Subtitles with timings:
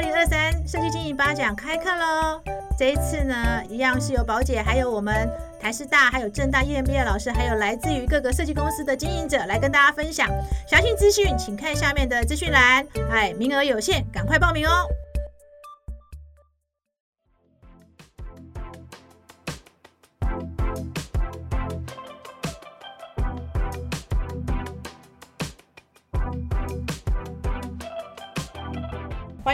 [0.00, 2.40] 二零二三设计经营八讲开课喽！
[2.78, 5.28] 这一次呢，一样是由宝姐，还有我们
[5.60, 10.26] 台师大，还有正大 EMBA 老师，还有来自于各个设计公司的经营者来跟大家分享
[10.66, 12.82] 详细资讯，请看下面的资讯栏。
[13.10, 14.88] 哎，名额有限，赶快报名哦！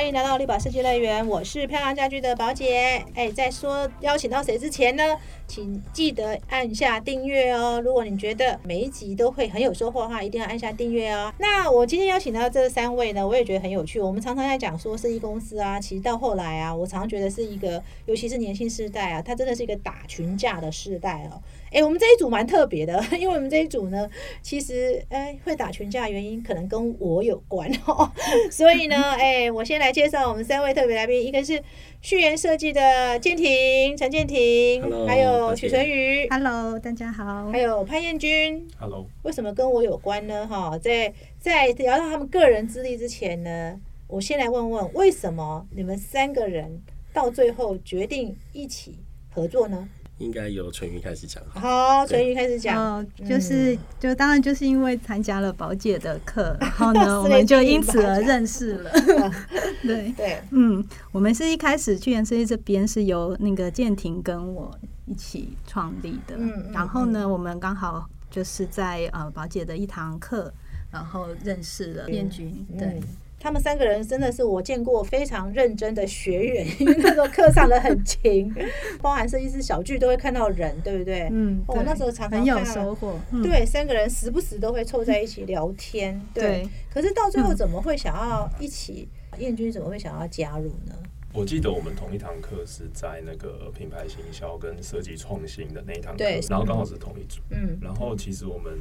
[0.06, 3.04] 欢迎来到绿宝设计乐园，我是漂亮家居的宝姐。
[3.16, 5.02] 哎，在说邀请到谁之前呢，
[5.48, 7.82] 请记得按下订阅哦。
[7.84, 11.34] 如果你觉得每一集都会很有收获的话，一定要按下订阅哦。
[11.38, 14.00] 那我今天邀请到这三位呢，我也觉得很有趣。
[14.00, 21.42] 我们常常在讲说设计公司啊，其实到后来啊，我常常觉得是一个，尤其是年轻世代啊，它真的是一个打群架的世代哦。
[21.72, 24.08] 哎，我们这一组蛮特别的， 因为我们这一组呢，
[24.40, 28.10] 其实哎会打群架原因可能跟我有关哦。
[28.50, 31.62] 所以呢，哎，我先来介绍我们三位特别来宾，一个是
[32.00, 39.06] 序言设计的建廷陈建廷，还有许纯宇，Hello，大家好，还有潘彦君，Hello。
[39.22, 40.46] 为什么跟我有关呢？
[40.46, 46.80] 哈，在在聊到他们个人资历之前呢，我先来问问，为什么你们三个人
[47.12, 48.98] 到最后决定一起
[49.30, 49.88] 合作呢？
[50.18, 51.42] 应该由纯瑜开始讲。
[51.50, 53.06] 好，纯瑜开始讲。
[53.28, 58.90] 就是就当然就是因为参加了宝姐的课， 然后呢，我们就因此而认识了。
[59.82, 66.36] 对对，嗯，我们是一开始去年设计这边是由那个建廷跟我一起创立的。
[66.36, 70.52] 嗯然后呢，我们刚好就是在呃宝姐的一堂课，
[70.90, 72.66] 然后认识了燕君。
[72.78, 73.00] 对。
[73.46, 78.52] 他们三个人真的是我见过非常认真的学员， 因为那时候课上的很勤，
[79.00, 81.28] 包含设计师小聚都会看到人，对不对？
[81.30, 83.16] 嗯，我那时候常常很有收获。
[83.44, 86.20] 对，三个人时不时都会凑在一起聊天。
[86.34, 89.08] 对，可是到最后怎么会想要一起？
[89.38, 90.92] 燕君怎么会想要加入呢？
[91.32, 97.40] 我记得我们同一堂课是在那个品牌行销跟设计创新的那一堂课，然后刚好是同一组。
[97.50, 98.76] 嗯，然后其实我们。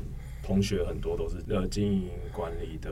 [0.46, 2.92] 同学很多都是呃经营管理的，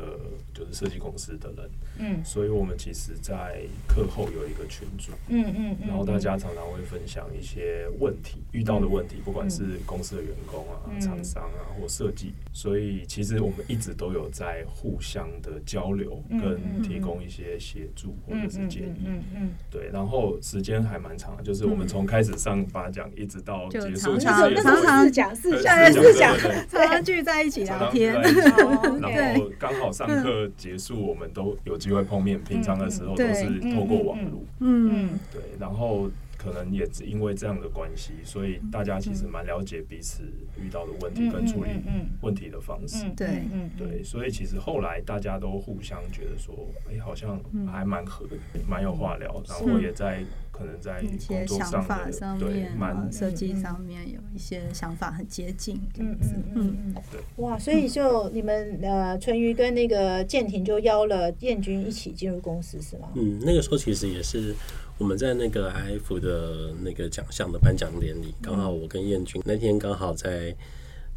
[0.56, 1.70] 就是设计公司的人，
[2.00, 26.36] 嗯，所以我们其实，在课后有一个群组，嗯嗯，然后大家常常会分享一些问题，遇到的问题，不管是公司的员工啊、厂商啊或设计，所以其实我们一直都有在互相的交流，跟提供一些协助或者是建议，嗯嗯，对，然后时间还蛮长的，就是我们从开始上八讲一直到结束，常常常常讲四讲四讲，
[26.68, 27.43] 常常聚在。
[27.44, 28.14] 一起聊天，
[29.02, 32.42] 然后刚好上课结束，我们都有机会碰面。
[32.44, 35.42] 平常的时候都是透过网络，嗯，对。
[35.60, 40.24] 然后可能也是因为这样的关系，所以大家其实蛮了解彼此
[40.58, 41.70] 遇到的问题跟处理
[42.22, 43.06] 问题的方式。
[43.16, 43.44] 对，
[43.78, 44.04] 对。
[44.04, 46.54] 所以其实后来大家都互相觉得说，
[46.90, 47.40] 哎，好像
[47.72, 48.26] 还蛮合，
[48.68, 50.24] 蛮有话聊，然后也在。
[50.54, 52.72] 可能在一些想法上面，
[53.12, 63.10] 设计上面有一些想法很接近，嗯嗯嗯嗯，对，哇，所以就你们呃，淳于跟那个建廷就邀了燕军一起进入公司是吗？
[63.16, 64.54] 嗯，那个时候其实也是
[65.00, 70.56] 我们在那个 IF 的那个奖项的颁奖典礼，刚好我跟燕军那天刚好在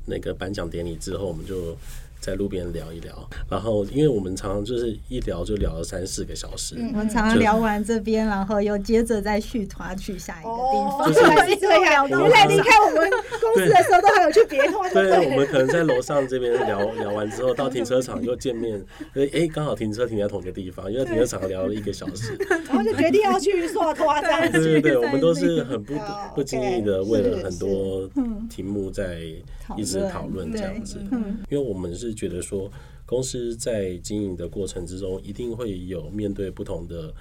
[0.07, 1.77] 那个颁奖典礼之后，我们就。
[2.26, 3.14] 在路边聊一聊，
[3.48, 6.75] 然后因为我们常常就是一聊就聊了三四个小时。
[6.76, 11.06] 我们常常聊完这边，然后又接着再续团去下一个地方。
[11.14, 12.09] 就是这样。
[12.09, 13.09] 原来离开我们
[13.41, 14.91] 公司的时候，都还有去别的地方。
[14.92, 18.84] 对，我们可能在楼上这边聊聊完之后，到停车场又见面。
[19.14, 24.60] 哎，刚好停车停在同一个地方，因为停车场聊了一个小时，然后就决定要去刷拖 这样子。
[24.60, 25.94] 对对对，我们都是很不
[26.34, 28.10] 不经意的为了很多
[28.50, 29.20] 题目在
[29.76, 30.98] 一直讨论这样子。
[31.12, 32.16] 嗯，因为我们是。
[32.16, 32.69] 觉得说，
[33.04, 37.15] 公司在经营的过程之中，一定会有面对不同的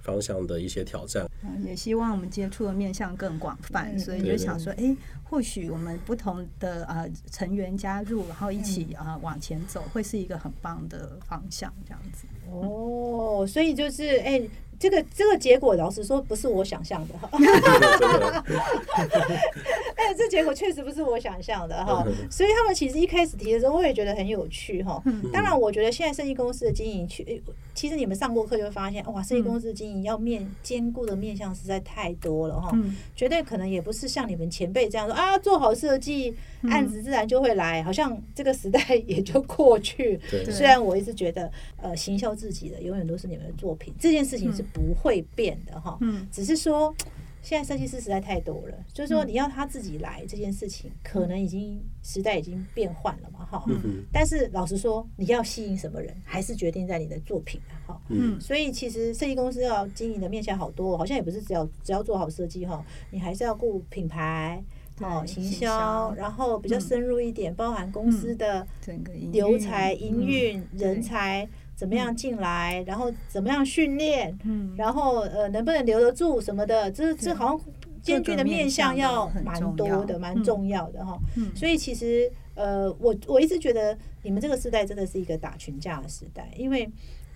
[0.00, 1.26] 方向的一些挑战。
[1.42, 12.26] 嗯，也希望我们接触的面向更广泛，所以就想说，哎，或许我们不同的呃成员加入，然后一起啊往前走，会是一个很棒的方向，这样子。
[12.50, 14.46] 哦，所以就是哎。
[14.82, 17.30] 这个这个结果，老实说不是我想象的哈。
[19.94, 22.04] 哎，这结果确实不是我想象的哈。
[22.28, 25.00] 所以他们其实一开始提的时候，我也觉得很有趣哈。
[25.32, 27.40] 当然，我觉得现在设计公司的经营，去
[27.74, 32.76] 其实你们上过课就会发现，哇，设计公司的经营要面兼顾的面向实在太多了哈。
[33.14, 40.18] 绝对可能也不是像你们前辈这样说啊，做好设计，案子自然就会来，好像这个时代也就过去。
[40.50, 41.48] 虽然我一直觉得，
[41.80, 44.64] 呃，行销自己的永远都是你们的作品，这件事情是。
[44.72, 46.94] 不会变的哈，嗯，只是说
[47.42, 53.64] 现在设计师实在太多了，就是说你要他自己来这件事情，可能已经时代已经变换了嘛，哈。
[54.12, 58.00] 但是老实说，你要吸引什么人，还是决定在你的作品啊，哈。
[58.08, 58.40] 嗯。
[58.40, 64.62] 所以其实设计公司要经营的面向好多，好像也不是只要只要做好设计哈，你还是要顾品牌。
[65.00, 71.48] 哦，行销，然后比较深入一点，包含公司的整个流才、营运、人才
[71.82, 77.60] 怎么样进来，然后怎么样训练，嗯，然后呃能不能留得住什么的，这这好像
[78.00, 81.18] 兼具的面向要蛮多的，蛮重要的哈。
[81.56, 86.88] 所以其实呃，我我一直觉得你们这个时代真的是一个打群架的时代，因为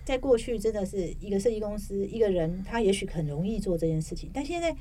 [0.05, 4.73] 在过去真的是一个设计公司一个人他也许很容易做这件事情，但现在。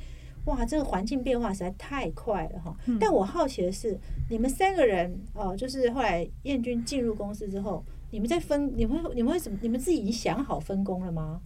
[0.46, 2.72] 哇，这个环境变化实在太快了哈！
[3.00, 3.98] 但我好奇的是，
[4.30, 9.58] 你们三个人哦，就是后来燕军进入公司之后，你们在分，你们你们会怎么？
[9.62, 11.40] 你们自己已经想好分工了吗？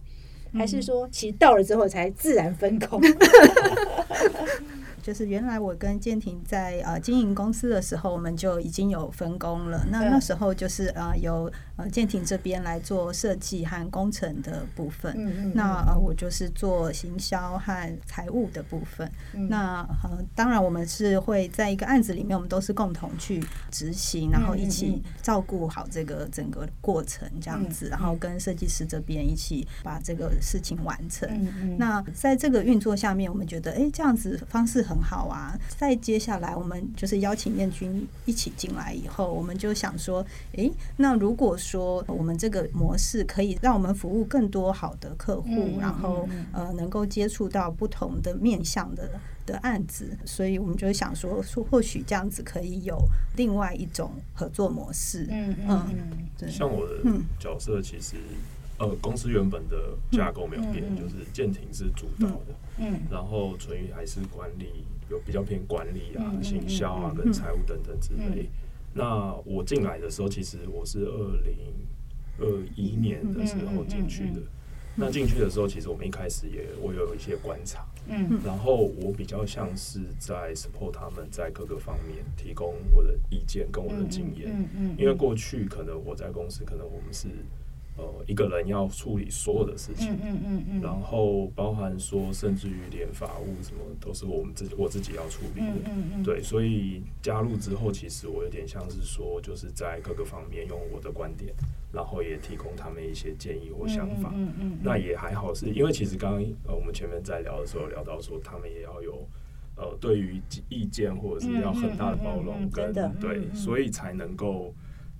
[0.53, 3.01] 还是说，其实到了之后才自然分工？
[5.01, 9.83] 就是原来我跟建廷在呃经营公司的时候，我们就已经有分工了。
[9.89, 19.09] 那那时候就是呃由呃建廷这边来做设计和工程的部分，那呃我就是做行销和财务的部分。
[19.49, 31.27] 那呃当然我们是会在一个案子里面，我们都是共同去执行，然后一起照顾好这个整个过程这样子，然后跟设计师这边一起把这个事情完成。
[31.77, 34.85] 那在这个运作下面，我们觉得哎这样子方式。
[34.91, 35.57] 很好啊！
[35.77, 40.25] 再接下来，我们就是邀请燕君一起进来以后，我们就想说，
[40.57, 49.09] 诶，那如果说我们这个模式可以让我们服务更多好的客户，然后呃，能够接触到不同的面向的
[49.45, 52.97] 的案子，所以我们就想说，说或许这样子可以有
[53.37, 55.25] 另外一种合作模式。
[55.31, 56.93] 嗯嗯，像我的
[57.39, 58.17] 角色其实。
[58.81, 68.49] 呃，公司原本的架构没有变，就是舰艇是主导的，嗯，然后纯宇还是管理，有比较偏管理啊、行销啊跟财务等等之类。
[68.91, 71.55] 那我进来的时候，其实我是二零
[72.39, 74.41] 二一年的时候进去的。
[74.95, 87.27] 那进去的时候，其实我们一开始也我有一些观察，嗯，然后我比较像是在 support 他们在各个方面提供我的意见跟我的经验，嗯嗯，因为过去可能我在公司，可能我们是。
[87.97, 101.53] 呃，一个人要处理所有的事情，嗯嗯嗯然后包含说，甚至于连法务什么都是我们自己我自己要处理的，嗯嗯对，所以加入之后，其实我有点像是说，就是在各个方面用我的观点，
[101.91, 109.27] 然后也提供他们一些建议或想法，嗯嗯那也还好，是因为其实刚刚呃我们前面在聊的时候聊到说，他们也要有
[109.75, 114.73] 呃对于意见或者是要很大的包容跟对，所以才能够。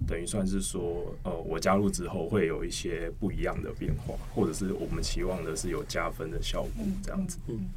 [0.07, 7.37] 等于算是说，呃，我加入之后会有一些不一样的变化，或者是我们期望的是有加分的效果这样子。
[7.47, 7.69] 嗯，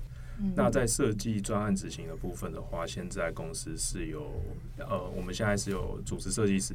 [0.56, 4.42] 那在设计专案执行的部分的话，现在公司是有，
[4.78, 6.74] 呃，我们现在是有组织设计师，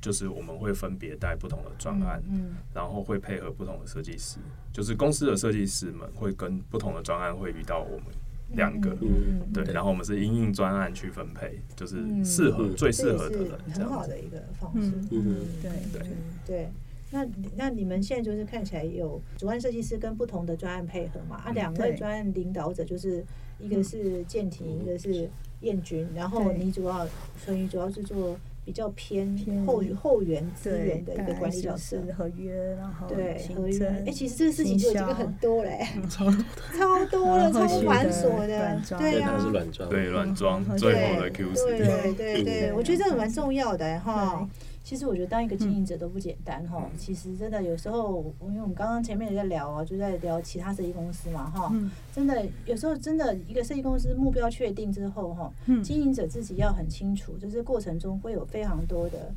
[0.00, 4.38] 就是我们会分别带不同的专案，嗯，然后会配合不同的设计师，
[4.72, 8.06] 就是公司的设计师们会跟不同的专案会遇到我们。
[8.54, 8.96] 两个，
[9.52, 14.92] 对，然后我们是因应专案去分配，就是适合最适合的人，很好的一个方式。
[15.10, 16.06] 嗯，对对。
[16.46, 16.68] 对。
[17.10, 17.26] 那
[17.56, 21.36] 那你们现在就是看起来有主案设计师跟不同的专案配合嘛？
[21.44, 23.24] 啊，两位专案领导者就是
[23.58, 25.28] 一个是建庭，一个是
[25.60, 27.06] 燕君，然后你主要
[27.44, 28.38] 纯于主要是做。
[28.64, 29.36] 比较偏
[29.66, 33.86] 后后援资源的一个管理角色，合约，然后对合约。
[34.06, 36.24] 哎，其实这个事情就已经很多嘞， 超
[37.06, 39.32] 多了，超繁琐的，对呀，
[39.90, 44.48] 对软装，最后的 QC，对对对，我觉得这个蛮重要的哈。
[44.84, 46.88] 其实我觉得当一个经营者都不简单哈。
[46.98, 51.72] 其实真的有时候，因为我们刚刚前面也在聊啊，就在聊其他设计公司嘛哈。
[52.14, 59.34] 真的有时候真的一个设计公司目标确定之后哈，经营者自己要很清楚，就是过程中会有非常多的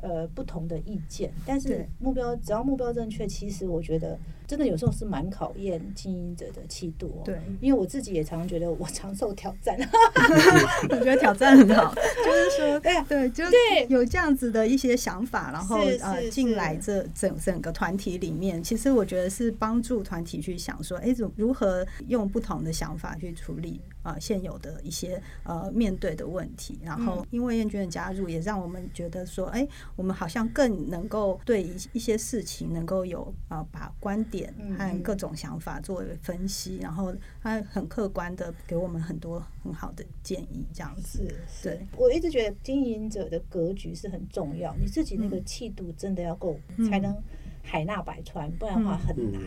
[0.00, 1.32] 呃不同的意见。
[1.44, 4.18] 但是目标只要目标正确，其实我觉得。
[4.46, 9.76] 真的有时候是蛮考验经营者的气度，对，因为我自己也常常觉得我常受挑战，
[10.90, 11.92] 我觉得挑战很好，
[12.24, 13.44] 就是说，对对，就
[13.88, 34.35] 有这样子的一些想法，然后呃进来这整整个团体里面，其实我觉得是帮助团体去想说，哎，怎如何用不同的想法去处理啊现有的一些呃面对的问题，然后因为燕娟的加入，也让我们觉得说，哎，我们好像更能够对一一些事情能够有啊把观点。
[34.76, 41.32] 和各种想法作为分析，然后他很客观的给我们很多很好的建议，这样子。
[41.62, 47.16] 对，我一直觉得经营者的格局是很重要，你自己那个气度真的要够，才能
[47.62, 49.40] 海纳百川，不然的话很难。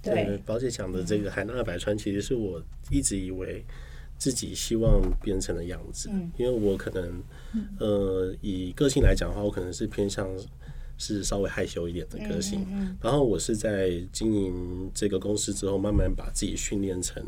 [0.00, 2.60] 对，宝姐讲的这个海纳百川，其实是我
[2.90, 3.64] 一直以为
[4.18, 6.08] 自己希望变成的样子。
[6.12, 7.22] 嗯，因为我可能，
[7.78, 10.28] 呃，以个性来讲的话，我可能是偏向
[11.02, 12.64] 是稍微害羞一点的个性。
[12.70, 17.20] 嗯，然后我是在经营这个公司之后，慢慢把自己训练成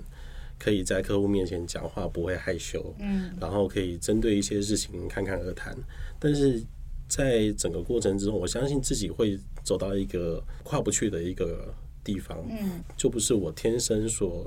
[0.59, 2.95] 可以在客户面前讲话不会害羞。
[3.01, 5.77] 嗯，然后可以针对一些事情侃侃而谈。
[6.21, 6.63] 但是
[7.09, 11.75] 在整个过程之中，我相信自己会走到一个跨不去的一个。
[12.05, 14.47] 地方，嗯，就不是我天生所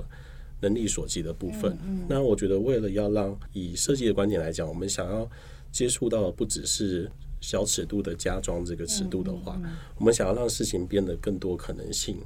[0.60, 1.76] 能力所及的部分。
[2.08, 5.28] 那我觉得，为了要让以设计的观点来讲，我们想要
[5.72, 9.60] 接触到的不只是小尺度的家装这个尺度的话，
[9.96, 12.16] 我们想要让事情变得更多可能性，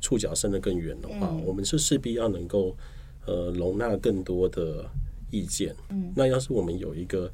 [0.00, 2.76] 触角伸得更远的话，我们是势必要能够
[3.26, 4.84] 呃容纳更多的
[5.30, 5.74] 意见。
[5.90, 7.30] 嗯，那要是我们有一个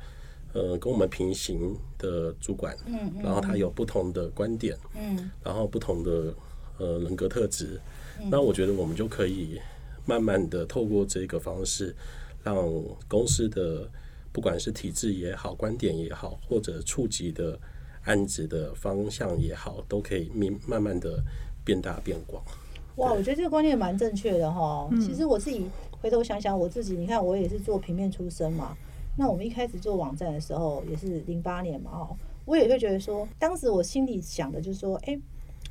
[0.52, 6.34] 呃跟我们平行的主管，嗯，然后他有不同的观点，嗯，然后不同的。
[6.76, 7.80] 呃，人格特质，
[8.28, 9.60] 那我觉得我们就可以
[10.06, 11.94] 慢慢的透过这个方式，
[12.42, 12.56] 让
[13.06, 13.88] 公司的
[14.34, 17.56] 不管是体制也好、观点也好，或者触及的
[18.02, 21.22] 案子的方向也好，都可以慢慢慢的
[21.64, 22.42] 变大变广。
[22.96, 24.90] 哇，我觉得这个观念蛮正确的哈。
[25.00, 28.76] 其实我自己回头想想我自己，你看我也是做平面出身嘛。
[29.16, 35.16] 那我们一开始做网站的时候，也是零八年嘛哦，我也会觉得说，当时我心里想的就是说，哎。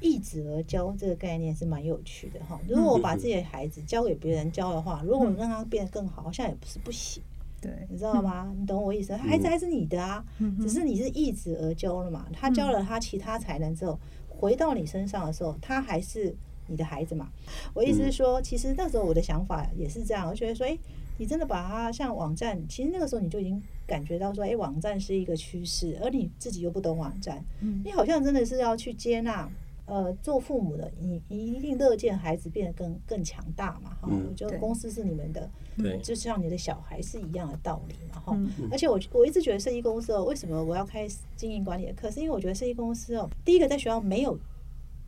[0.01, 2.59] 易子而教这个概念是蛮有趣的哈。
[2.67, 7.23] 如果我把自己的孩子交给别人教的话，如果让他变得更好，好像也不是不行。
[7.63, 8.53] 对，你知道吗？
[8.59, 9.15] 你懂我意思？
[9.15, 10.23] 孩子还是你的啊，
[10.61, 12.27] 只是你是易子而教了嘛。
[12.33, 16.35] 他教了他其他才能之后，回到你身上的时候，他还是
[16.67, 17.29] 你的孩子嘛。
[17.73, 20.77] 我意思是说，其实那时候我的想法也是这样，我觉得说，哎，
[21.17, 27.43] 你真的把它像网站，其实那个时候你就已经感觉到说，哎，网站是一个趋势，而你自己又不懂网站，
[27.83, 29.49] 你好像真的是要去接纳。
[29.85, 33.89] 呃，做父母的，你你一定乐见孩子变得更更强大嘛？
[34.01, 38.19] 哈，我觉得公司是你们的，对就像你的小孩是一样的道理嘛？
[38.21, 38.39] 哈，
[38.71, 42.09] 而且我我一直觉得设计公司哦，为什么我要开经营管理的课？
[42.09, 44.39] 是因为我觉得设计公司哦，第一个在学校没有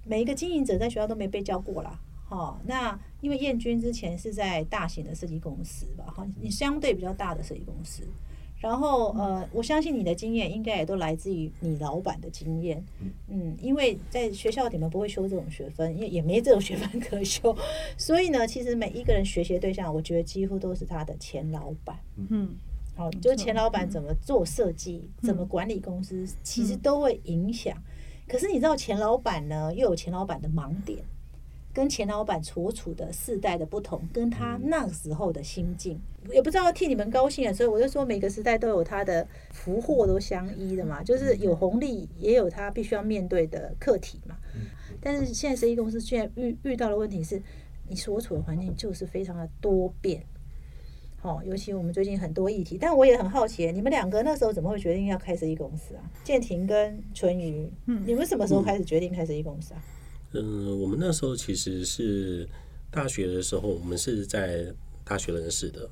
[0.04, 1.98] 每一个经营者在学校都没被教过啦。
[2.28, 6.04] 哈，那因为燕君之前是在大型的设计公司吧？
[6.08, 8.04] 哈，你相对比较大的设计公司。
[8.66, 12.84] 然后呃，我相信你的经验应该也都来自于你老板的经验，
[13.28, 17.56] 嗯，因为在学校你们不会修这种学分，因为也没这种学分可修，
[17.96, 22.56] 所以呢，其实每一个人学习对象，我觉得几乎都是他的前老板，嗯，
[22.96, 27.78] 好，就是前老板怎么做设计，怎么管理公司，其实都会影响。
[28.28, 30.98] 可是你知道前老板呢，又有前老板的盲点。
[31.76, 36.00] 跟前老板所处的世代的不同，跟他那时候的心境，
[36.32, 37.52] 也不知道替你们高兴啊。
[37.52, 44.38] 所以我就说，每个时代都有他的福祸都相依的嘛，就是有红利，也有他必须要面对的课题嘛。
[45.02, 47.42] 但是现在设计公司现在遇遇到的问题是，
[47.90, 50.24] 你所处的环境就是非常的多变。
[51.18, 56.10] 好，尤其我们最近很多议题，但我也很好奇，你们两个那时候怎么会决定要开设计公司啊？
[56.24, 57.70] 建廷跟淳于，
[58.06, 59.84] 你们什么时候开始决定开设计公司啊？
[59.84, 60.05] 嗯，
[60.42, 62.48] 我们那时候其实是
[62.92, 64.74] 大学的时候，我们是在
[65.04, 65.90] 大学认识的。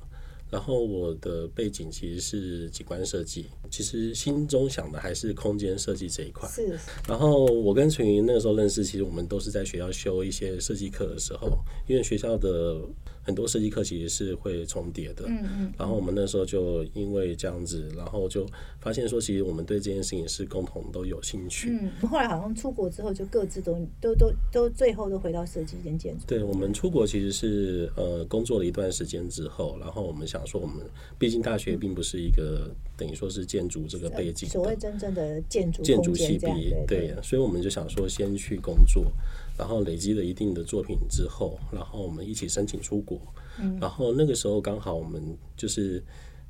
[0.50, 6.48] 然后我的背景其实是景观设计，其实心中想的还是空间设计这一块。
[6.48, 6.78] 是。
[7.08, 11.58] 然后我跟陈云那个时候认识，其实我们都是在学校修一些设计课的时候，
[11.88, 12.80] 因为学校的。
[13.24, 18.46] 很多设计课其实是会重叠的，嗯嗯，然后我们那时候就因为这样子，然后就
[18.80, 21.70] 发现说，其实我们对这件事情是共同都有兴趣。
[21.70, 26.24] 嗯，后来好像出国之后，就各自都都都都最后都回到设计跟建筑。
[26.26, 30.76] 对，我们出国其实是呃工作了一段时间之后，然后我们想说，我们
[31.18, 39.10] 毕竟大学并不是一个等于说是建筑这个背景，所谓真正的建筑建筑系毕业，对，所以我们就想说先去工作。
[39.56, 43.20] 然后累积了一定的作品之后，然后我们一起申请出国。
[43.60, 45.22] 嗯，然后那个时候刚好我们
[45.56, 46.02] 就是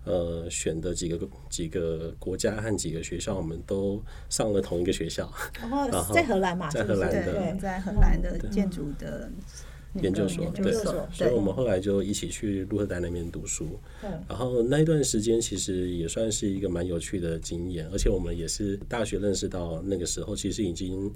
[0.04, 5.30] 呃选的几个几个国家和几个学校，我们都上了同一个学校。
[5.60, 9.30] 然后在荷兰嘛，在荷兰的，在荷兰的建筑的
[10.00, 10.72] 研究所，对，
[11.12, 13.78] 所以我们后来就一起去鹿特丹那边读书。
[14.26, 21.12] 然后那一段时间其实也算是一个蛮有趣的经验，而且我们也是大学认识到那个时候，其实已经。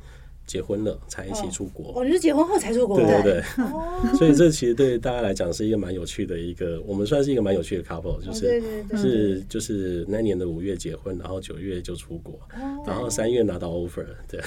[0.49, 2.97] 结婚了才一起出国哦，你是结婚后才出国？
[2.97, 3.43] 对对对，
[4.17, 8.61] 所以这其实对大家来讲是一个蛮有趣的一个，我们算是一个蛮有趣的 couple，就是
[8.97, 12.41] 是就是那年的五月结婚，然后九月就出国，
[12.87, 14.41] 然后三月拿到 offer，对，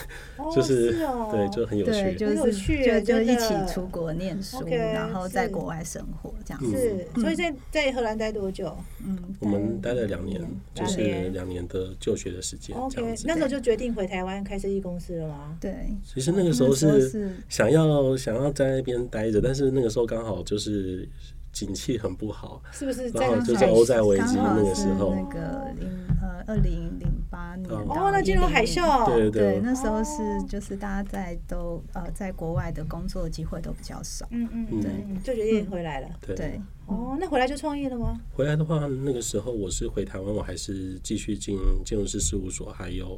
[0.54, 0.94] 就是
[1.32, 2.36] 对，就很有趣，就是
[2.84, 7.06] 就就一起出国念书，然后在国外生活这样子。
[7.22, 8.76] 所以在在荷兰待多久？
[9.06, 10.42] 嗯，我们待了两年，
[10.74, 12.76] 就是两年的就学的时间。
[12.76, 15.58] OK，那时候就决定回台湾开设计公司了吗？
[15.62, 15.72] 对。
[16.04, 21.08] 其实那个时候是想要想要在那边待着，但是那个时候刚好就是
[21.52, 23.10] 景气很不好，是不是？
[23.10, 25.90] 然后就是欧债危机那个时候，那个零
[26.22, 34.92] 呃二零零八年哦，那金融海啸，对对，那时候是就是大家在都呃在国外的工作机会都比较少，嗯嗯，对，
[35.24, 36.60] 就决定回来了，对。
[36.88, 38.20] 哦，那回来就创业了吗？
[38.34, 43.18] 回来的话，那个时候我是回台湾，我还是继续进建筑师事务所，还有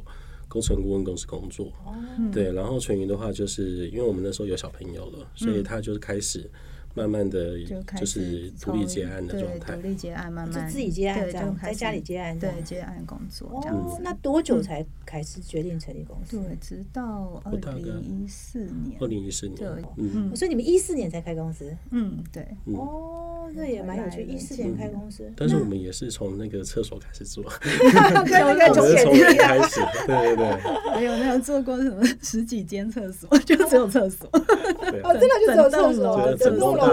[0.54, 1.66] 工程顾问公司工作。
[1.84, 1.92] 哦，
[2.32, 6.48] 对，然后纯云的话，就是因为我们那时候有小朋友了，所以他就是开始。
[6.94, 7.58] 慢慢的，
[7.98, 14.00] 就是独立接案的状态，独立接案，慢慢自己接案，这样在家里接案，对接案工作这样子。
[14.00, 16.38] 那多久才开始决定成立公司？
[16.38, 18.96] 对，直到二零一四年。
[19.00, 21.76] 二零一四年，对，嗯，所以你们一四年才开公司？
[21.90, 22.46] 嗯，对。
[22.66, 25.28] 哦，这也蛮有趣，一四年开公司。
[25.36, 27.42] 但是我们也是从那个厕所开始做，
[28.14, 30.94] 从从零开始，对对对。
[30.94, 34.28] 没有没有做过什么十几间厕所，就只有厕所。
[34.32, 36.83] 哦，真的就只有厕所，整栋。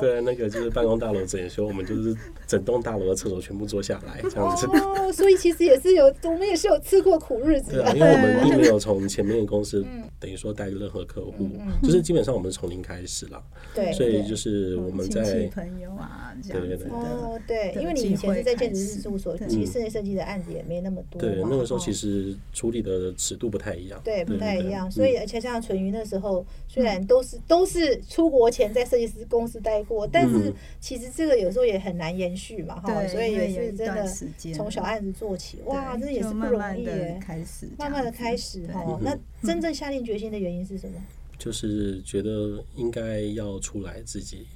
[0.00, 4.66] 对，那个就是办公大楼整修，我们就是整栋大楼的厕所全部做下来这样子。
[4.66, 7.72] 哦，所以其实也是有，我们也是有吃过苦日子。
[7.72, 9.84] 对，因为我们并没有从前面的公司
[10.18, 11.48] 等于说带任何客户，
[11.82, 13.42] 就是基本上我们是从零开始了。
[13.74, 16.88] 对，所以就是我们在朋友啊，这样子。
[16.90, 21.20] 哦，对，因为你以前是在建筑师事务所，其实室内设计的案子也没那么多。
[21.20, 24.00] 对，那个时候其实处理的尺度不太一样。
[24.04, 24.90] 对，不太一样。
[24.90, 29.19] 所以而且像纯鱼那时候，虽然都是都是出国前在设计师。
[29.26, 34.06] 公司待过，但是其实这个有时候也很难延续嘛，哈，所以也是真的
[34.54, 37.18] 从小案子做起，哇，这也是不容易耶。
[37.20, 38.98] 开始，慢慢的开始哈。
[39.02, 40.94] 那真正下定决心的原因是什么？
[41.38, 44.46] 就是觉得应该要出来自己，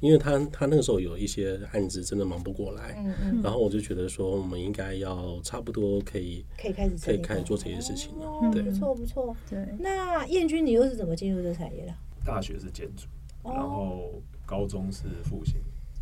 [0.00, 9.36] 因为他他那个时候有一些案子真的忙不过来，嗯嗯，然后我就觉得说我们应该要差不多可以可以开始可以开始做这些事情了，对，不错不错。
[9.50, 11.94] 对，那燕君你又是怎么进入这个产业的？
[12.24, 13.06] 大学是建筑。
[13.44, 15.56] 然后高中是复兴，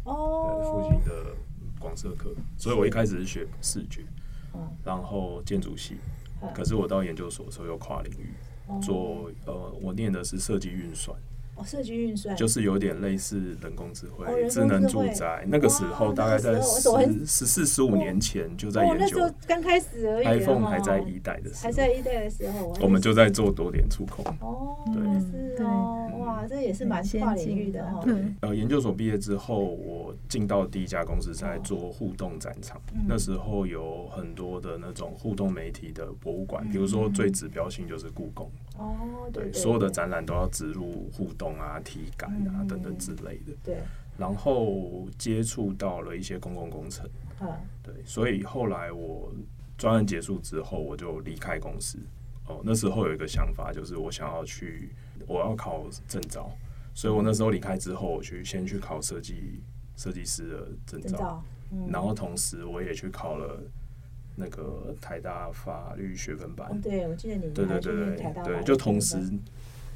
[0.04, 1.34] 哦，复兴的
[1.78, 4.04] 广设科，所以我一开始是学视觉，
[4.84, 5.96] 然后建筑系，
[6.54, 8.34] 可是我到研究所的时候又跨领域
[8.82, 11.18] 做，呃，我念的是设计运算。
[11.64, 15.44] 设计运算就是有点类似人工智慧、智能住宅。
[15.48, 16.90] 那个时候大概在十
[17.26, 24.24] 十四十五年前就在研究，那时候刚开始而已，iPhone 还在一代的时候，还在一代的时候，我们就在做多点触控。
[24.40, 28.04] 哦，对，是哦，哇，这也是蛮跨领域的哈。
[28.40, 32.80] 呃，研究所毕业之后，我进到第一家公司在做互动展场。
[33.08, 38.50] 那时候有很多的那种互动媒体的博物馆，比如说最指标性就是故宫。
[38.78, 38.96] 哦，
[39.32, 43.52] 对，所有的展览都要植入互动啊、体感啊等等之类的。
[43.64, 43.78] 对，
[44.18, 47.08] 然后接触到了一些公共工程。
[47.82, 49.32] 对，所以后来我
[49.78, 51.98] 专案结束之后，我就离开公司。
[52.46, 54.90] 哦，那时候有一个想法，就是我想要去，
[55.26, 56.50] 我要考证照。
[56.94, 59.62] 所以我那时候离开之后，我去先去考设计
[59.96, 63.60] 设计师的证照，嗯然后同时我也去考了。
[64.36, 69.18] 那个台大法律学分班，对，我记得你对对对对对，就同时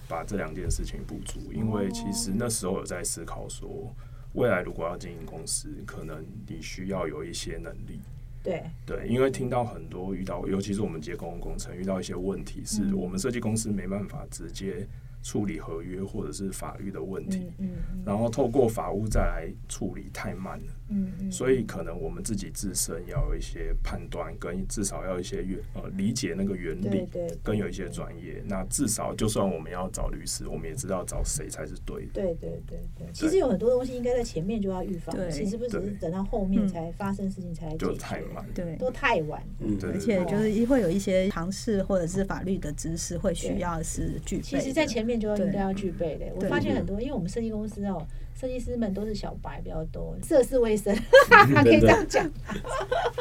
[0.09, 3.95] 把这两件事情补足，因为其实那时候有在思考说，
[4.35, 8.01] 未来如果要经营公司，可能你需要有一些能力，
[8.43, 8.63] 对。
[8.85, 14.87] 对，因为听到很多遇到，尤其是我们接公共工程遇到一些问题，是我们设计公司没办法直接。
[15.25, 17.71] 处理合约或者是法律的问题，嗯
[18.05, 28.43] 然后透过法务再来处理太慢了，嗯所以可能我们自己自身要有一些判断，跟至少要一些原呃理解那个原理，对，跟有一些专业。
[28.47, 32.13] 那至少就算我们要找律师，我们也知道找谁才是对的。
[32.13, 39.43] 对对对对，其实有很多东西应该在前面就要预防，其实不只是等到后面才发生事情才来就太慢，对，都太晚。
[39.61, 44.43] 嗯，而且就是会有一些尝试或者是法律的知识会需要是具备。
[44.43, 45.37] 其实，在前面。
[45.37, 46.27] 就应该要具备的。
[46.35, 48.05] 我发现很多，因为我们设计公司哦，
[48.39, 50.95] 设计师们都是小白比较多，涉世未深，
[51.63, 52.29] 可以这样讲。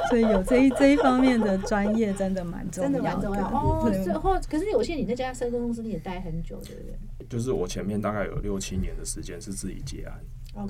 [0.10, 3.92] 所以有这一这一方面的专业真的蛮重要，真的蛮重要哦。
[4.04, 7.28] 最后，可是我现在你在家设计公司你也待很久，对不对？
[7.30, 10.20] 就是我前面大概有六七年的时间是自己接案。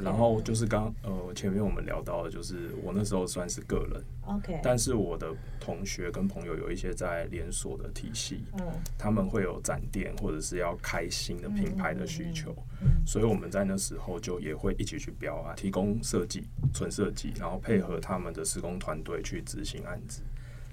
[0.02, 8.67] 然后就是刚呃前面我们聊到的，就是我那时候算是个人，OK，但是我的同学跟朋友有一些在连锁的体系，嗯，
[8.98, 20.22] 他们会有展店或者是要开新的品牌的需求，嗯，所以我们在那时候就也会一起去标啊，提供设计纯设计，然后配合他们的施工团队去执行案子。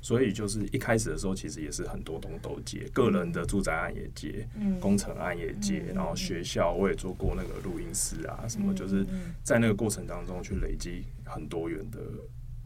[0.03, 4.49] 所以就是一开始的时候，其实也是很多东都接，个人的住宅案也接，
[4.81, 9.05] 工程案也接，然后学校我也做过那个录音师啊，什么就是
[9.43, 11.99] 在那个过程当中去累积很多元的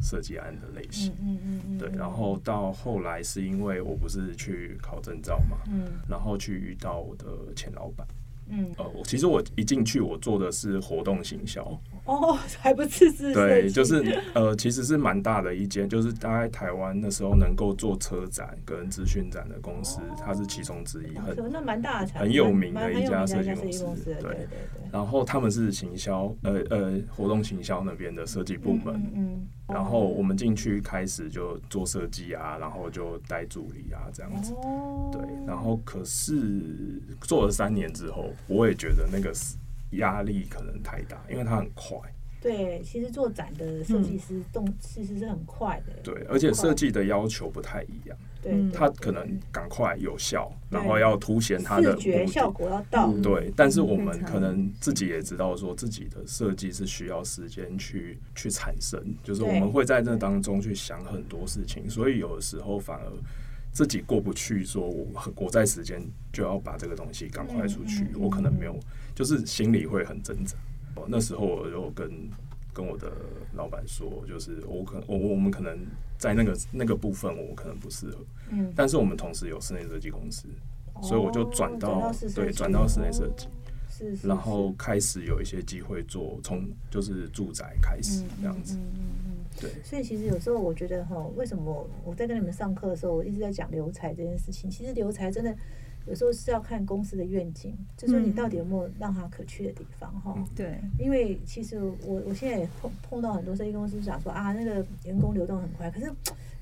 [0.00, 1.12] 设计案的类型。
[1.20, 1.78] 嗯嗯嗯。
[1.78, 8.06] 对，然后到后来是因为我不是去考证照嘛，嗯，然后去遇到我的前老板。
[8.46, 11.64] 嗯，呃，我其实我一进去，我做的是活动行销。
[12.04, 13.32] 哦， 还不是是？
[13.32, 23.84] 对，就是呃，其实是蛮大的一间，就是大概台湾那时候能够做车展跟资讯展的公司，它是其中之一，很那蛮大的，很有名的一家设计公司。
[24.04, 24.48] 对对对。
[24.92, 28.94] 然后他们是行销，呃呃，活动行销那边的设计部门。
[29.14, 29.46] 嗯。
[29.66, 34.52] 然后我们进去开始就做设计啊，然后就带助理啊这样子。
[34.52, 35.10] 哦。
[35.10, 39.32] 对，然后可是做了三年之后，我也觉得那个
[39.96, 41.98] 压力可能太大，因为它很快。
[42.40, 45.94] 对，其实做展的设计师动其实是很快的。
[46.02, 48.14] 对，而且设计的要求不太一样。
[48.42, 53.11] 对，他可能赶快有效，然后要凸显他的视觉效果要到。
[53.22, 63.11] 对，但是我们可能自己也知道，说自己的设计是需要时间去去产生，就是我们会在这当中去想很多事情，所以有的时候反而
[63.72, 68.78] 自己过不去，说我我在时间就要把这个东西赶快出去，我可能没有，
[69.14, 70.57] 就是心里会很挣扎。
[71.09, 72.11] 那时候我就跟
[72.72, 73.12] 跟我的
[73.55, 75.77] 老板说，就是我可我我们可能
[76.16, 78.18] 在那个那个部分我可能不适合，
[78.50, 80.46] 嗯，但是我们同时有室内设计公司，
[81.03, 83.48] 所以我就转到对转到室内设计，
[83.90, 95.55] 是，然后开始有一些机会做从就是住宅开始这样子，嗯嗯嗯，对，所以其实有时候我觉得哈，为什么我在跟你们上课的时候，我一直在讲留才这件事情，其实留才真的。
[96.06, 100.34] 有时候是要看公司的愿景，就说你到底有没有让他可去的地方哈。
[100.54, 105.90] 对，因为其实我我现在也碰碰到很多设计公司想说啊，那个员工流动很快。
[105.90, 106.12] 可是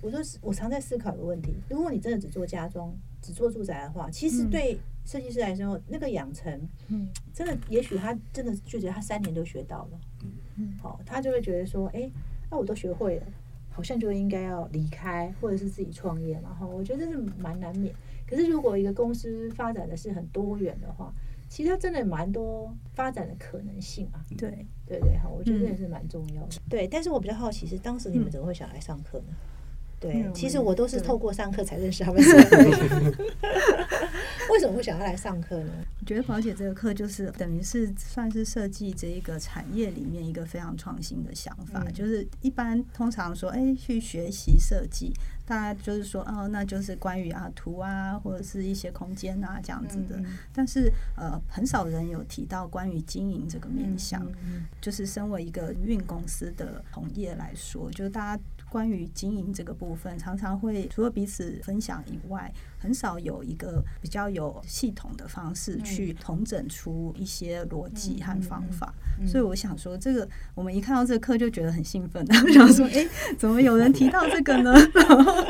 [0.01, 12.09] 我说我常在思考一个问题：如果你真的只做家装、只做住宅的话，其实对设计师来说，那个养成，嗯，真的也许他真的就觉得他三年都学到了，嗯嗯，好，他就会觉得说，哎，
[12.49, 13.27] 那我都学会了，
[13.71, 16.55] 好像就应该要离开或者是自己创业嘛。
[16.55, 17.93] 哈，我觉得这是蛮难免。
[18.33, 21.13] 可是，如果一个公司发展的是很多元的话，
[21.51, 24.25] 其实它真的蛮多发展的可能性啊。
[24.39, 26.57] 对，对对，好，我觉得也是蛮重要的。
[26.67, 29.35] 对，但是我比较好奇是，当时你们怎么会想来上课呢？
[30.03, 32.21] 对，其实我都是透过上课才认识他们。
[34.51, 35.73] 为什么会想要来上课呢？
[36.01, 41.85] 我觉得宝姐这个课就是等于是算是设计这一个产业里面一个非常创新的想法。
[41.95, 45.15] 就是一般通常说，哎，去学习设计，
[45.47, 50.21] 大家就是说，哦，那就是关于啊图啊，或者是一些空间啊这样子的。
[50.53, 54.27] 但是呃，很少人有提到关于经营这个面向。
[54.81, 58.43] 就是身为一个运公司的同业来说，就是大家。
[58.73, 62.51] 关于经营这个部分，常常会除了彼此分享以外，
[62.83, 68.93] 很少有一个比较有系统的方式去统整出一些逻辑和方法。
[69.25, 73.07] 所以我想说，这个我们一看到这个课就觉得很兴奋，然 后想说，哎，
[73.39, 74.73] 怎么有人提到这个呢？
[74.97, 75.47] 然后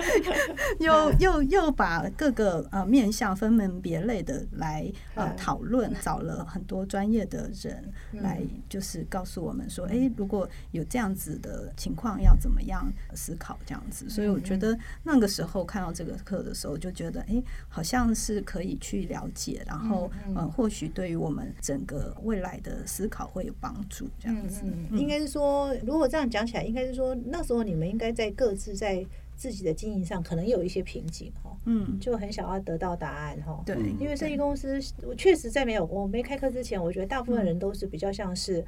[0.78, 7.90] 又又又把各个呃面向分门别类的来呃讨论，找了很多专业的人
[8.20, 12.92] 来，就是告诉我们说，哎，如果有这样子的情况，要怎么样？
[13.14, 24.08] 思考这样子，所以我觉得那个时候看到这个课的时候，就觉得哎，好像是可以去了解，然后嗯，或许对于我们整个未来的思考会有帮助。
[24.18, 29.04] 这样子，应该是说，如果这样讲起来，应该是说那时候你们应该在各自在
[29.36, 33.62] 自己的经营上可能有一些瓶颈哈，嗯，就很想要得到答案哈。
[33.66, 38.64] 对，因为设计公司，我确实在没有我没开课之前，我觉得大部分人都是比较像是。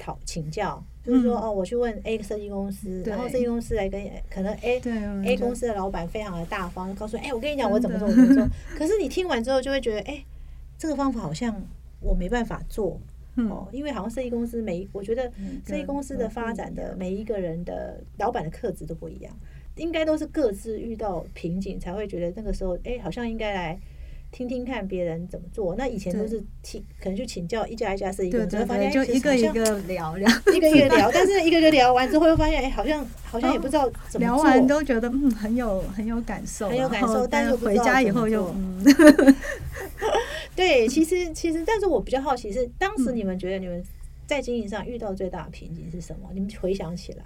[0.00, 4.80] 讨请教，就是说哦，我去问 A 设计公司，然后设计公司来跟可能 A
[5.24, 8.48] A 公司的老板非常的大方，告诉哎，我跟你讲，我怎么做怎么做。
[8.74, 10.24] 可是你听完之后就会觉得，哎，
[10.78, 11.54] 这个方法好像
[12.00, 12.98] 我没办法做
[13.36, 15.30] 哦，因为好像设计公司每，我觉得
[15.66, 19.32] 设计公司的发展的每一个人的老板的特质都不一样，
[19.76, 23.78] 应该都是各自遇到瓶颈才会觉得那个时候，哎，好像应该来。
[24.32, 38.84] 听听看别人怎么做，那以前都是请，可能就请教一家一家设计公司，发现就一个一个聊聊，一个一个聊， 但是一个一个聊完之后，又发现哎，好像好像也不知道怎么聊完都觉得嗯很有很有感受，很有感受，但是回家以后又嗯，
[40.54, 43.82] 对，其实其实，但是我比较好奇是，当时你们觉得你们
[44.26, 46.30] 在经营上遇到最大的瓶颈是什么？
[46.32, 47.24] 你们回想起来，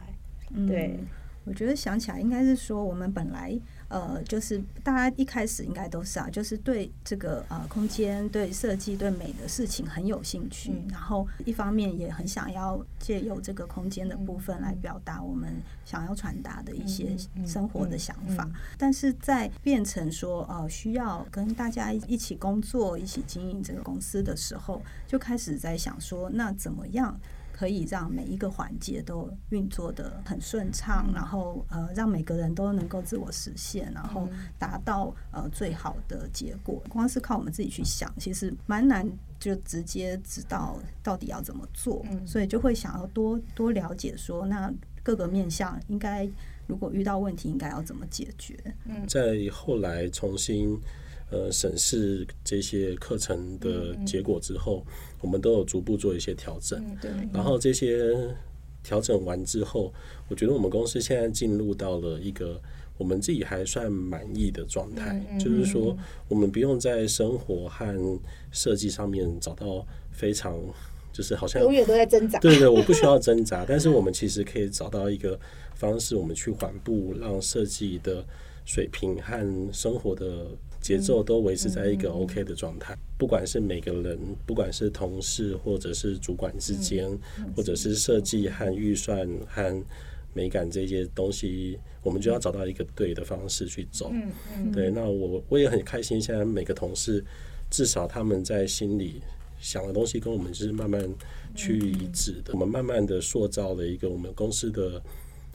[0.67, 0.99] 对，
[1.45, 3.55] 我觉得想起来应该是说我们本来。
[3.94, 15.48] 呃，就是大家一开始应该都是啊，就是对这个呃空间、对设计、对美的事情很有兴趣，然后一方面也很想要借由这个空间的部分来表达我们
[15.85, 18.50] 想要传达的一些生活的想法。
[18.76, 27.16] 但是在变成说呃需要跟大家一起工作、一起经营这个公司的时候，就开始在想说，那怎么样
[27.57, 36.83] 可以让每一个环节都运作的很顺畅，然后呃，让每个人都能够自我实现，然后达到呃最好的结果。
[36.88, 42.05] 光是靠我们自己去想，其实蛮难，就直接知道到底要怎么做。
[42.27, 44.73] 所以就会想要多多了解，说那
[45.05, 46.29] 各个面向应该
[46.67, 48.59] 如果遇到问题，应该要怎么解决？
[48.87, 50.77] 嗯，在后来重新。
[51.30, 54.84] 呃，审视这些课程的结果之后，
[55.20, 56.84] 我们都有逐步做一些调整。
[57.00, 57.10] 对。
[57.32, 58.14] 然后这些
[58.84, 59.92] 调整完之后，
[60.28, 62.60] 我觉得我们公司现在进入到了一个
[62.98, 65.96] 我们自己还算满意的状态，就是说，
[66.28, 68.20] 我们不用在生活和
[68.52, 70.56] 设计上面找到非常，
[71.12, 72.38] 就是好像永远都在挣扎。
[72.38, 75.37] 对对，我不需要挣扎， 但是我们其实可以找到一个
[75.74, 78.24] 方式，我们去缓步让设计的
[78.64, 80.46] 水平和生活的。
[80.85, 87.11] 节奏都维持在一个 OK 的状态，不管是每个人，不管是同事或者是主管之间，
[87.57, 89.83] 或者是设计和预算和
[90.35, 94.12] 美感这些东西，我们就要找到一个对的方式去走。
[94.75, 97.25] 对，那我我也很开心，现在每个同事
[97.70, 99.23] 至少他们在心里
[99.59, 101.03] 想的东西跟我们是慢慢
[101.55, 102.53] 趋于一致的。
[102.53, 105.03] 我们慢慢的塑造了一个我们公司的。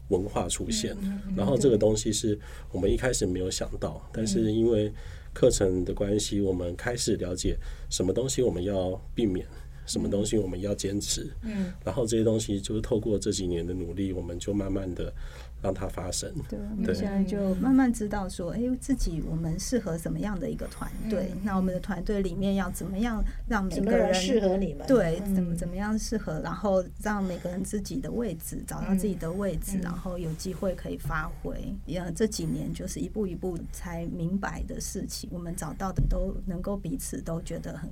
[0.10, 0.98] 文化出现，
[1.38, 2.36] 然后这个东西是
[2.72, 4.92] 我们一开始没有想到，但是因为
[5.34, 7.58] 课程的关系，我们开始了解
[7.90, 9.46] 什么东西我们要避免，
[9.86, 15.14] 什么东西我们要坚持，嗯，然后这些东西就是透过这几年的努力，我们就慢慢的。
[15.62, 16.32] 让它发生。
[16.48, 21.32] 对，我们现在就慢慢知道说，哎，自己我们适合什么样的一个团队？
[21.44, 24.88] 那我们的团队里面要怎么样让每个人适合你们？
[24.88, 26.40] 对，怎么怎么样适合？
[26.42, 31.76] 然后让每个人自己的位置找到自己的位置，然后有机会可以发挥。
[31.88, 37.90] 呃，这几年就是一步一步才明白的事情，我们找到的都能够彼此都觉得很。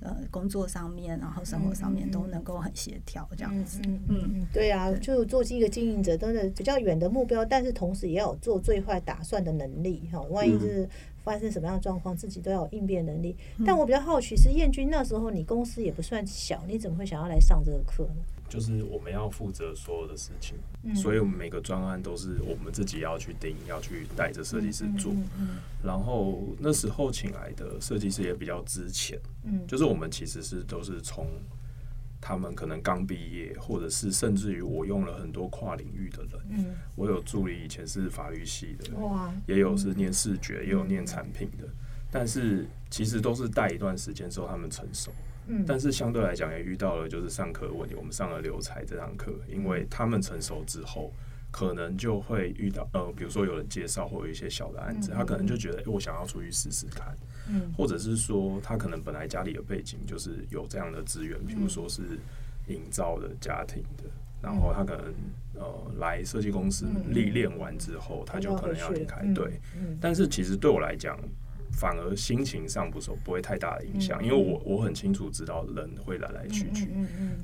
[0.00, 3.80] 呃，工作上面，然后生活上面都能够很协调，这样子。
[3.86, 10.20] 嗯嗯，对啊，就做一个经营者，真的比较远的目标，但是同时也要有做最坏打算的能力哈。
[10.30, 10.88] 万一就是
[11.22, 13.36] 发生什么样的状况，自己都要有应变能力。
[13.66, 18.22] 但我比较好奇，是燕君那时候你公司也不算小，你怎么会想要来上这个课呢？
[18.50, 20.58] 就是我们要负责所有的事情，
[20.94, 25.14] 所以我们每个专案都是我们自己要去定，要去带着设计师做。
[25.82, 31.28] 然后那时候请来的设计师也比较之前，嗯，就是我们其实是都是从
[32.20, 41.64] 他们可能刚毕业，或者是甚至于我用了很多跨领域的人，嗯，我有助理以前是法律系的，哇，也有是念视觉，也有念产品的，
[42.10, 45.12] 但是其实都是带一段时间之后他们成熟。
[45.66, 51.12] 但是相对来讲也遇到了就是上课问题，我们上了留才这堂课，因为他们成熟之后，
[51.50, 57.16] 可能就会遇到呃，比如说有人介绍或有一些小的案子，他可能就觉得哎，我想要出去试试看，
[57.48, 62.02] 嗯，或者是说他可能本来家里的背景就是有这样的资源，比如说是
[62.68, 64.04] 营造的家庭的，
[64.42, 65.14] 然后他可能
[65.54, 69.60] 呃来设计公司历练完之后，他就可能要离开，对，
[70.00, 71.18] 但是其实对我来讲。
[71.80, 76.90] 反而心情上不受不会太大的影响，因为我我很清楚知道人会来来去去，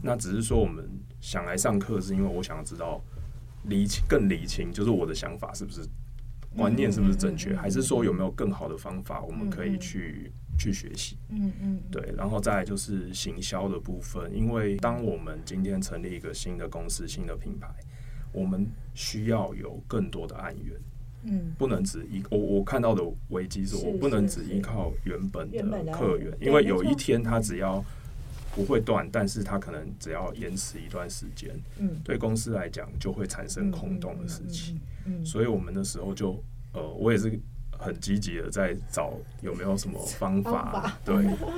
[0.03, 0.87] 那只是说我们
[1.22, 3.03] 想来上课，是因为我想要知道
[3.64, 5.81] 理清更理清，就是我的想法是不是
[6.55, 11.16] 观念是不是正确，还是说有没有更好的方法我们可以去去学习？
[11.31, 17.68] 嗯嗯，对，然后再就是行销的部分，因为当我们今天成立一个新的公司、新的品牌，
[18.33, 20.79] 我们需要有更多的案源。
[21.26, 27.84] 嗯，不能只依我我看到的危机是我不能只依靠原本的客源，因为有一天他只要
[28.54, 37.38] 不会断，但是它可能只要延迟一段时间，嗯，对公司来讲就会产生空洞的事情，嗯，所以我们那时候就呃，我也是。
[37.78, 41.14] 很积极的在找有没有什么方法，对，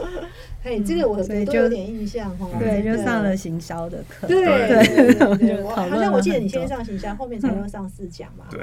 [0.63, 8.61] 嘿，这个我都有点印象哈，对，就上了行销的课，对好像我记得你先上行销，后面才又上四讲嘛，对，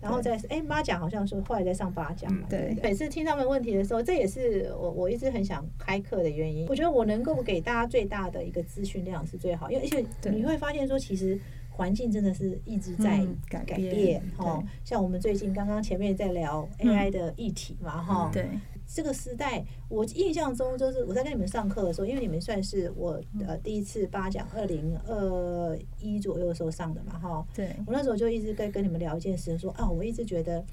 [0.00, 11.38] 然后再哎八讲好像是后来再上八讲嘛，对，每次听他们问题的时候，这也是我我一直很想开课的原因，我觉得我能够给大家最大的一个资讯量是最好，因为而且你会发现说其实。
[11.76, 18.48] 环境真的是一直在改变哈，像我们最近刚刚前面在聊 AI 的议题嘛哈，对，
[18.86, 27.74] 这个时代我印象中就是我在跟你们上课的时候，因为你们算是我呃第一次八讲二零二一左右的时候上的嘛哈，对。
[27.84, 30.64] 我那时候就一直在跟你们聊一件事，说啊，我一直觉得，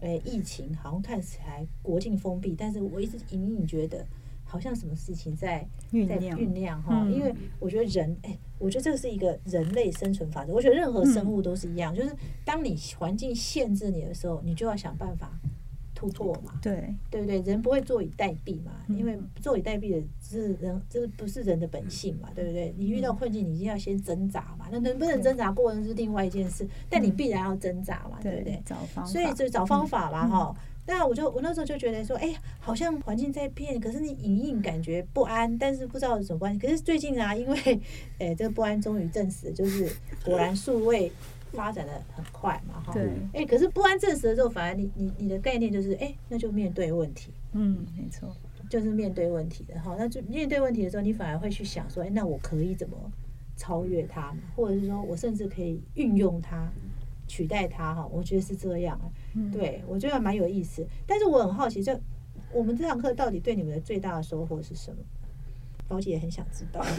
[0.00, 4.04] 诶，疫情好像看起来国境封闭，但是我一直隐隐觉得。
[4.50, 5.58] 好像什么事情在
[5.92, 10.54] 在酝酿哈，因为我觉得人，哎，我觉得这个是一个人类生存法则。
[10.54, 12.10] 我觉得任何生物都是一样，就是
[12.46, 15.30] 当你环境限制你的时候，你就要想办法
[15.94, 17.42] 突破嘛，对对不对？
[17.42, 22.74] 人不会坐以待毙嘛，因为坐以待毙的是人，这不是人的本性嘛，对不对？
[22.78, 24.66] 你遇到困境，你一定要先挣扎嘛。
[24.72, 28.62] 那能不能挣扎过是另外一件事，但你必然要挣扎嘛，对不对？
[28.64, 30.56] 找方法，所以就找方法嘛，哈。
[30.88, 36.58] 那我就我那时候就觉得说，哎，好像环境在变，可是你隐隐感觉不安，但是不知道什么关系。
[36.58, 37.80] 可是最近啊，因为，
[38.18, 39.88] 哎， 这个不安终于证实，就是
[40.24, 41.12] 果然数位。
[41.50, 48.36] 发展的很快嘛，哈，对，哎，可是不安证实了之后，反而你你你的概念就是，哎，那就面对问题，嗯，没错，
[48.68, 52.98] 就是面对问题的，哈，那就面对问题的时候，你反而会去想说，哎，那我可以怎么
[53.56, 56.70] 超越它，或者是说我甚至可以运用它
[57.28, 58.98] 取代它，哈，我觉得是这样，
[59.52, 61.96] 对我觉得蛮有意思，但是我很好奇，就
[62.52, 64.96] 我们这堂课到底对你们的最大的收获是什么？
[65.86, 66.84] 宝姐也很想知道。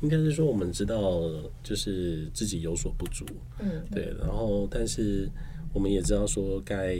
[0.00, 1.20] 应该是说，我们知道
[1.62, 3.24] 就是自己有所不足，
[3.58, 5.28] 嗯，对，然后但是
[5.72, 6.96] 我们也知道说该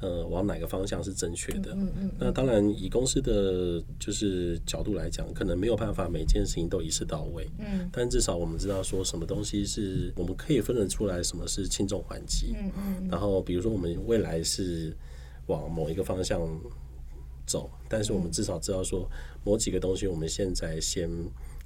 [0.00, 2.10] 呃往哪个方向是正确的，嗯嗯。
[2.18, 7.88] 那当然，以公司的就是角度来讲，可能没有办法每件事情都一次到位，嗯。
[7.92, 13.08] 但至少我们知道说什么东西是我们可以分得出来，什么是轻重缓急，嗯嗯。
[13.10, 14.96] 然后比如说我们未来是
[15.46, 16.40] 往某一个方向
[17.46, 19.08] 走，但是我们至少知道说
[19.44, 21.08] 某几个东西，我们现在先。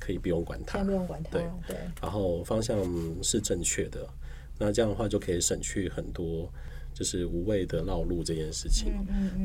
[0.05, 1.31] 可以不用管它，先不用管它。
[1.31, 2.77] 对对，然后方向
[3.23, 4.05] 是正确的，
[4.59, 6.53] 那这样的话就可以省去很多
[6.95, 8.93] 就是无谓的绕路这件事情。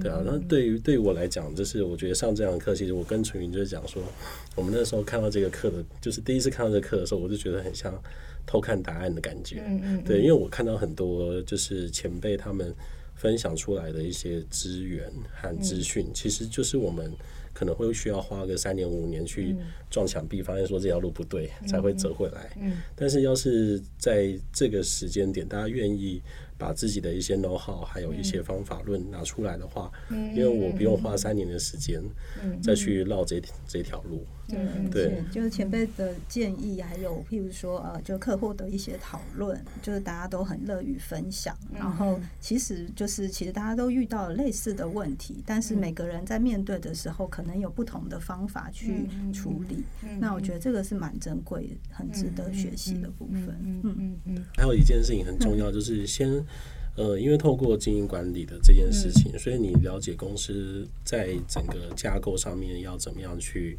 [0.02, 4.02] 对啊，那对于对于我来讲，就是我觉得上这堂课，其实我跟纯云就是讲说，
[4.56, 7.94] 我们那时候看到这个课的，就是第一次看到这个课的时候，我就觉得很像
[8.46, 9.64] 偷看答案的感觉。
[10.06, 12.74] 对，因为我看到很多就是前辈他们
[13.16, 17.12] 分享出来的一些资源和资讯，其实就是我们。
[17.54, 19.56] 可能会需要花个三年五年去
[19.90, 22.56] 撞墙壁，发现说这条路不对，才会折回来。
[22.96, 26.22] 但是要是在这个时间点，大家愿意。
[26.58, 32.02] 把自己的一些 know how，还有一些方法论拿出来的话，因为我不用花三年的时间
[32.62, 34.26] 再去绕这这条路。
[34.50, 41.56] 嗯，对，就是前辈的建议，还有譬如说呃，就客户的一些讨论，就是大家都很乐于分享。
[41.74, 49.84] 然后其实就是其实大家都遇到了类似的问题，但是每个人在面对的时候，可能有不同的方法去处理。
[50.20, 53.48] 那我觉得这个是蛮珍贵、很值得学习的部分。
[53.62, 54.46] 嗯嗯嗯。
[54.56, 56.44] 还有一件事情很重要，就是先。
[56.98, 63.78] 呃，因为透过经营管理的这件事情，所以你了解公司在整个架构上面要怎么样去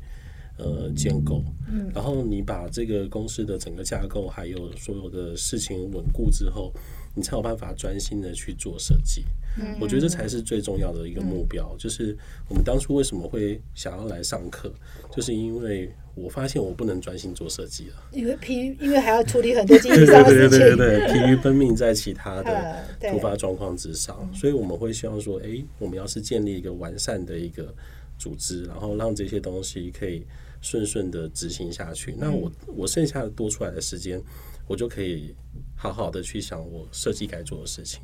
[0.59, 6.73] 呃建构，嗯，然后你把这个公司的整个架构还有所有的事情稳固之后，
[7.15, 9.25] 你才有办法专心的去做设计。
[9.59, 11.75] 嗯，我觉得这才是最重要的一个目标。
[11.79, 12.17] 就是
[12.49, 14.73] 我们当初为什么会想要来上课，
[15.11, 15.91] 就是因为。
[16.21, 27.73] 我发现我不能专心做设计了，因为疲，因为还要处理很多经济上的事情，对对对对，疲于奔命在其他的突发状况之上，所以我们会希望说，哎，我们要是建立一个完善的一个
[28.19, 30.27] 组织，然后让这些东西可以
[30.61, 34.23] 顺顺的执行下去，那我我剩下的多出来的时间，
[34.67, 35.35] 我就可以。
[35.81, 38.03] 好好的去想我设计该做的事情，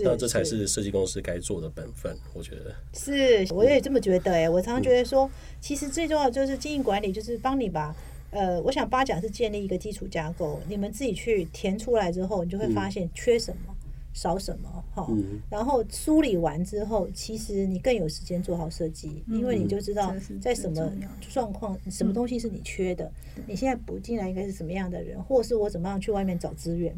[0.00, 2.18] 那这才是设计公司该做的本分。
[2.34, 4.32] 我觉得是，我也这么觉得。
[4.32, 7.94] 哎，我常常觉得说，其实最重要就是经营管理，就是帮你把
[8.32, 13.72] 呃，我想八讲是建立一个基础架构，你们自己去填出来之后，你就会发现缺什么。
[14.12, 15.08] 少什么哈，
[15.48, 20.92] 然后梳理完之后，其实你更有时间做好设计，因为你就知道在什么
[21.30, 23.10] 状况、什么东西是你缺的，
[23.46, 26.94] 你现在补进来应该是什么样的人，或是我怎么样去外面找资源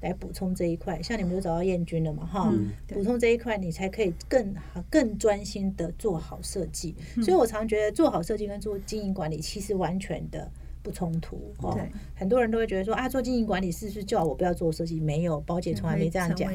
[0.00, 1.00] 来补充这一块。
[1.02, 2.52] 像你们都找到燕军了嘛哈，
[2.86, 6.94] 补充这一块，你才可以更好、更专心的做好设计。
[7.22, 10.50] 所以我常觉得做好设计跟做经营管理其实完全的。
[10.82, 11.78] 不冲突哦，
[12.14, 14.98] 很多人都会觉得说啊，做经营管理是不是叫我不要做设计？
[14.98, 16.52] 没有，宝姐从来没这样讲。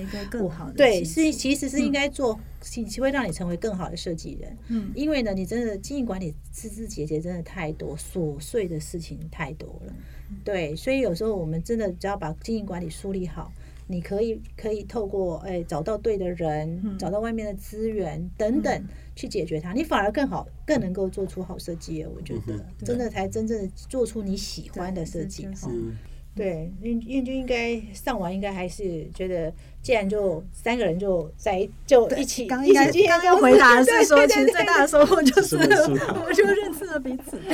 [0.75, 4.57] 对，是其实是应该做，其会让你成为更好的设计人。
[4.67, 9.93] 嗯，因为呢，你真的经营管理枝枝节节真的太多，琐碎的事情太多了。
[10.43, 13.51] 对，所以有时候我们真的只要把经营管理梳理好。
[13.87, 22.05] 你可以可以透过哎找到对的人，找到外面的资源等等去解决它，你反而更好，更能够做出好设计。
[22.05, 25.71] 我觉得真的才真正的做出你喜欢的设计哈。
[26.37, 37.37] 对，燕燕君应该上完，应该还是觉得，既然就三个人就在就一起，刚应该刚刚回答是说，其实最大的收获就是我们就认识了彼此。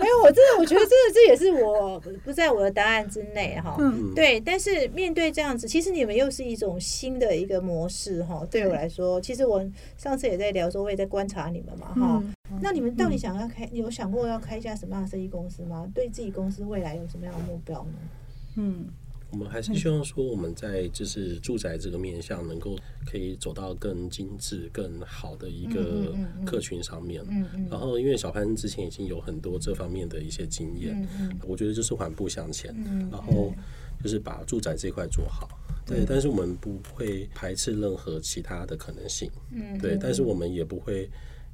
[0.00, 3.76] 没有，我真的我觉得真的这也是我不在我的答案之内哈。
[4.14, 8.46] 对，但是面对这样子，其实你们又是一种新的一个模式哈。
[8.50, 9.64] 对我来说，其实我
[9.96, 12.22] 上次也在聊说，我也在观察你们嘛哈。
[12.60, 13.68] 那你们到底想要开？
[13.72, 15.90] 有想过要开一家什么样的设计公司吗？
[15.94, 17.92] 对自己公司未来有什么样的目标呢？
[18.56, 18.86] 嗯，
[19.30, 22.76] 我们还是希望说我们在就是住宅这个面向能够
[23.06, 27.22] 可以走到更精致、更好的一个客群上面。
[27.28, 27.68] 嗯嗯。
[27.70, 31.06] 然后因为小潘之前已经有很多这方面的一些经验，
[31.46, 33.52] 我觉得就是缓步向前，嗯，然后
[34.02, 35.48] 就是把住宅这块做好。
[35.86, 39.30] 对，但是我们不会排斥任何其他的可能性。
[39.50, 41.08] 嗯，对，但是我们也不会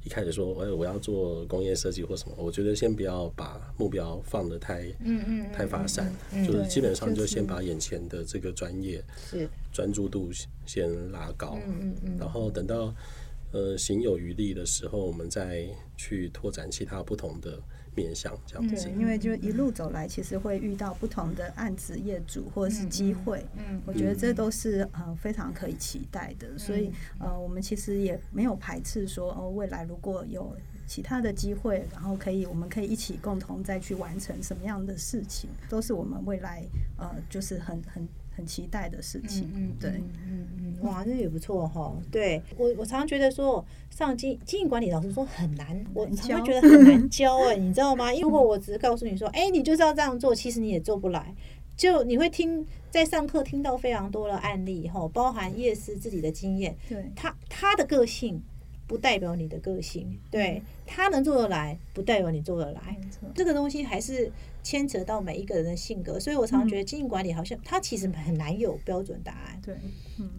[0.05, 2.35] 一开始说，哎，我要做工业设计或什么。
[2.37, 6.13] 我觉得先不要把目标放得太，嗯嗯，太发散，
[6.45, 10.29] 就是基本上就先把眼前的这个专业是专注度
[10.65, 12.93] 先拉高，嗯嗯嗯，然后等到
[13.51, 15.65] 呃行有余力的时候，我们再
[15.97, 17.59] 去拓展其他不同的。
[17.95, 26.57] 面向这样子，因为就一路走来，其实会遇到不同的案子业主或者是机会，嗯，我觉得这都是呃非常可以期待的。
[26.57, 36.63] 所以呃，我们其实也没有排斥说哦，未来如果有其他的机会，然后可以我们可以一起共同再去完成什么样的事情，都是我们未来
[36.97, 38.07] 呃就是很很。
[38.35, 39.89] 很期待的事情，嗯，对，
[40.27, 41.95] 嗯嗯，哇，那也不错哈。
[42.11, 48.11] 对我，我常常觉得说，上经经营管理，老师说很难，我常常觉得很难教哎， 你知道吗？
[48.13, 51.33] 如果我只是告诉你说，哎，你就是要这样做，其实你也做不来。
[51.77, 58.41] 就你会听在上课听到非常多的案例哈，包含叶师自己的经验，对，他他的个性。
[58.87, 62.95] 不代表你的个性，对他能做得来，不代表你做得来。
[63.33, 64.31] 这个东西还是
[64.65, 69.61] 牵扯到每一个人的性格，所以我常常觉得经营管理好像它其实很难有标准答案。
[69.63, 69.75] 对，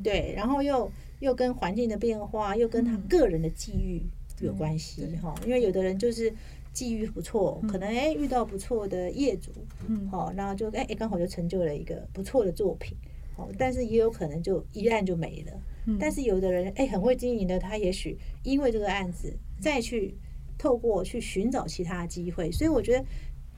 [0.02, 4.02] 对，然后又又跟环境的变化，又跟他个人的际遇
[4.40, 5.32] 有关系哈。
[5.46, 6.34] 因为有的人就是
[6.72, 9.52] 际遇不错，可能哎遇到不错的业主，
[9.86, 12.96] 嗯好，然后就哎刚好就成就了一个不错的作品，
[13.36, 15.52] 好，但是也有可能就一案就没了。
[16.00, 20.16] 但是有的人哎很会经营的，他也许因为这个案子再去
[20.58, 23.04] 透过去寻找其他机会，所以我觉得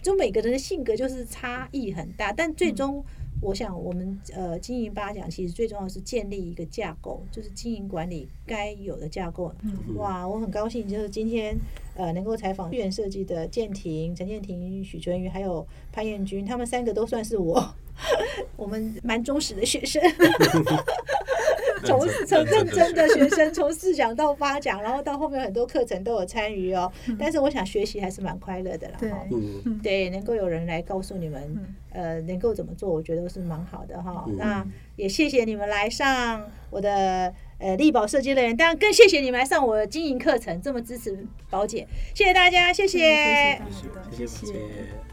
[0.09, 2.33] 就每个人的性格就是差异很大。
[2.33, 3.05] 但最终
[3.43, 9.55] 我想我们呃经营八讲其实最重要是建立一个架构，就是经营管理该有的架构。
[9.97, 11.55] 哇，我很高兴就是今天
[11.95, 17.75] 呃能够采访院设计的建庭、陈建庭、许纯瑜还有潘彦君，他们三个都算是我
[18.57, 20.03] 我们蛮忠实的学生。
[21.85, 26.91] 从从认真的学生，从四讲到八讲，然后到后面很多课程都有参与哦。
[27.19, 28.97] 但是我想学习还是蛮快乐的啦。
[28.99, 29.11] 对，
[29.83, 34.25] 对，能够有人来告诉你们，呃，能够怎么做，我觉得是蛮好的哈。
[34.37, 34.67] 那
[34.97, 43.61] 也谢谢你们来上我的呃力宝设计乐园，当然更谢谢你们来上我的经营课程，这么支持宝姐，谢谢大家，谢谢，
[44.11, 45.08] 谢谢，谢谢。